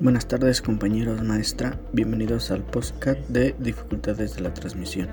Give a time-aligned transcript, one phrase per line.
[0.00, 5.08] Buenas tardes compañeros maestra, bienvenidos al podcast de dificultades de la transmisión.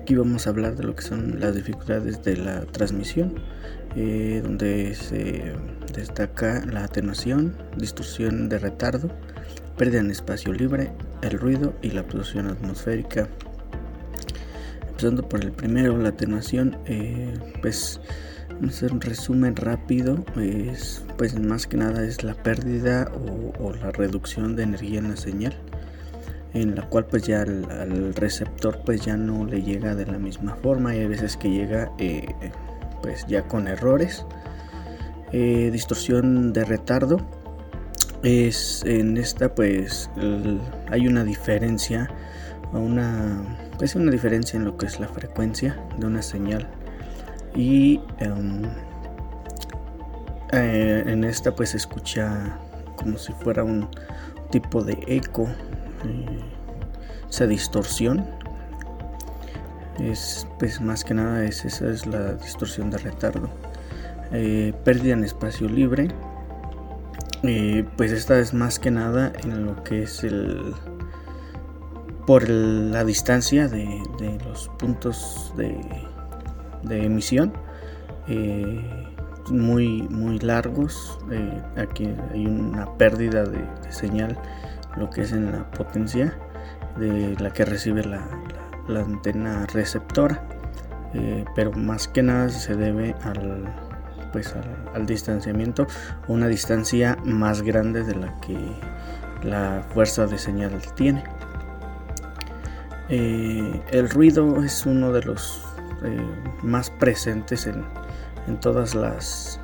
[0.00, 3.34] Aquí vamos a hablar de lo que son las dificultades de la transmisión,
[3.96, 5.52] eh, donde se
[5.92, 9.10] destaca la atenuación, distorsión de retardo,
[9.76, 10.92] pérdida en espacio libre,
[11.22, 13.26] el ruido y la absorción atmosférica.
[14.90, 18.00] Empezando por el primero, la atenuación, eh, pues
[18.66, 23.10] hacer un resumen rápido, pues, pues más que nada es la pérdida
[23.58, 25.54] o, la reducción de energía en la señal,
[26.54, 30.56] en la cual pues ya al, receptor pues ya no le llega de la misma
[30.56, 30.94] forma.
[30.94, 32.26] Y hay veces que llega eh,
[33.02, 34.24] pues ya con errores.
[35.32, 37.18] Eh, distorsión de retardo.
[38.22, 40.10] Es en esta pues
[40.90, 42.10] hay una diferencia
[42.72, 46.68] una pues una diferencia en lo que es la frecuencia de una señal
[47.58, 48.62] y em,
[50.52, 52.56] eh, en esta pues se escucha
[52.94, 53.88] como si fuera un
[54.50, 55.48] tipo de eco
[56.06, 56.38] eh,
[57.28, 58.24] esa distorsión.
[59.98, 63.50] Es pues más que nada es esa es la distorsión de retardo.
[64.30, 66.08] Eh, pérdida en espacio libre.
[67.96, 70.74] Pues esta es más que nada en lo que es el
[72.26, 74.02] por la distancia de
[74.44, 75.80] los puntos de
[76.82, 77.52] de emisión
[78.26, 78.80] eh,
[79.50, 84.38] muy muy largos eh, aquí hay una pérdida de, señal
[84.96, 86.36] lo que es en la potencia
[86.98, 88.28] de la que recibe la,
[88.88, 90.42] antena receptora
[91.14, 93.64] eh, pero más que nada se debe al
[94.32, 94.54] pues
[94.94, 95.86] al, distanciamiento
[96.26, 98.58] una distancia más grande de la que
[99.42, 101.24] la fuerza de señal tiene.
[103.08, 105.67] El ruido es uno de los
[106.04, 106.20] eh,
[106.62, 107.84] más presentes en,
[108.60, 109.60] todas las,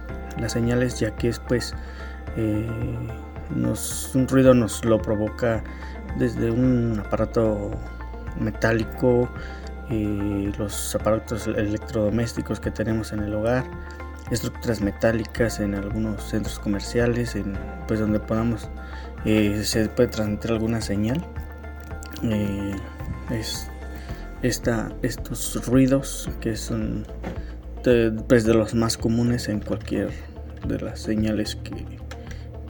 [0.49, 1.75] señales ya que es pues
[2.37, 2.69] eh,
[3.55, 5.63] un ruido nos lo provoca
[6.19, 7.71] desde un aparato
[8.39, 9.29] metálico
[9.89, 13.65] y los aparatos electrodomésticos que tenemos en el hogar
[14.31, 18.69] estructuras metálicas en algunos centros comerciales en pues donde podamos
[19.25, 21.25] eh, se puede transmitir alguna señal.
[23.31, 23.69] Es
[24.45, 27.07] estos ruidos que son
[27.83, 30.11] de, pues, de los más comunes en cualquier
[30.67, 31.85] de las señales que,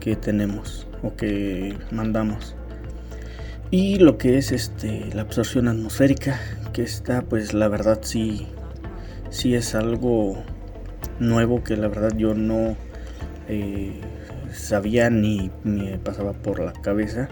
[0.00, 2.54] que tenemos o que mandamos.
[3.70, 6.38] Y lo que es este la absorción atmosférica
[6.72, 8.46] que está pues la verdad sí
[9.30, 10.44] sí es algo
[11.18, 12.76] nuevo que la verdad yo no
[13.48, 14.00] eh,
[14.54, 17.28] sabía ni me pasaba por la cabeza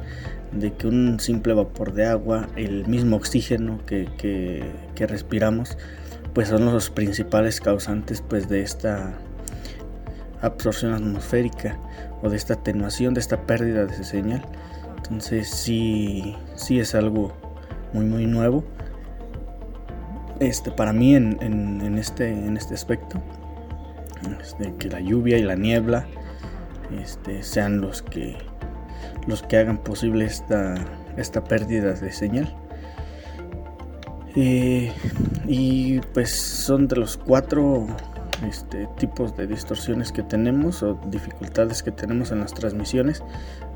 [0.52, 5.76] de que un simple vapor de agua, el mismo oxígeno que, que, respiramos,
[6.34, 9.14] pues son los principales causantes pues de esta
[10.40, 11.76] absorción atmosférica
[12.22, 14.44] o de esta atenuación, de esta pérdida de señal.
[14.96, 17.32] Entonces sí, sí es algo
[17.92, 18.64] muy muy nuevo.
[20.38, 23.20] Este, para mí en, en, este, en este aspecto,
[24.40, 26.06] este, que la lluvia y la niebla
[27.00, 28.36] este, sean los que
[29.26, 30.74] los que hagan posible esta,
[31.16, 32.54] esta pérdida de señal.
[34.34, 34.92] Eh,
[35.46, 37.86] y pues son de los cuatro
[38.48, 43.22] este, tipos de distorsiones que tenemos o dificultades que tenemos en las transmisiones.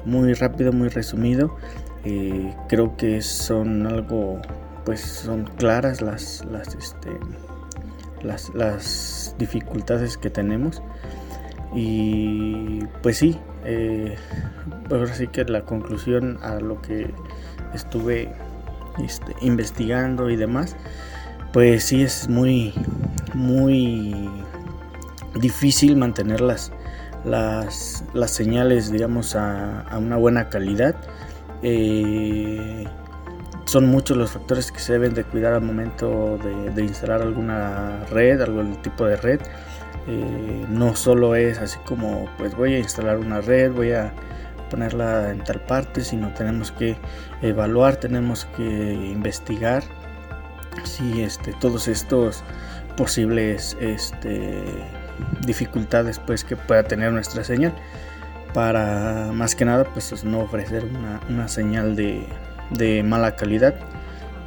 [0.05, 1.57] Muy rápido, muy resumido.
[2.05, 4.41] Eh, creo que son algo,
[4.85, 7.11] pues son claras las, las, este,
[8.23, 10.83] las, las dificultades que tenemos.
[11.75, 14.17] Y pues sí, eh,
[14.91, 17.13] ahora sí que la conclusión a lo que
[17.75, 18.33] estuve
[19.05, 20.77] este, investigando y demás,
[21.53, 22.73] pues sí es muy,
[23.35, 24.29] muy
[25.41, 26.73] difícil mantener las,
[27.25, 30.95] las, señales, digamos, a, una buena calidad.
[31.63, 32.87] Eh,
[33.65, 38.05] son muchos los factores que se deben de cuidar al momento de, de instalar alguna
[38.11, 39.41] red, algún tipo de red.
[40.09, 44.13] Eh, no solo es así como pues voy a instalar una red, voy a
[44.71, 46.97] ponerla en tal parte, sino tenemos que
[47.43, 49.83] evaluar, tenemos que investigar
[50.85, 52.45] si este, todos estos
[52.97, 54.63] posibles este,
[55.45, 57.75] dificultades pues que pueda tener nuestra señal.
[58.55, 60.85] Para más que nada pues no ofrecer
[61.29, 62.27] una, señal de,
[62.71, 63.75] de, mala calidad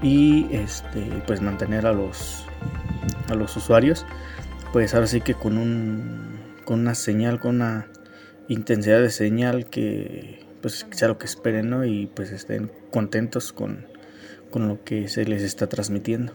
[0.02, 2.46] y este, pues mantener a los,
[3.30, 4.06] a los usuarios
[4.72, 7.88] pues ahora sí que con un con una señal, con una
[8.48, 11.86] intensidad de señal que pues sea lo que esperen, ¿no?
[11.86, 13.88] Y pues estén contentos con,
[14.52, 16.34] con lo que se les está transmitiendo.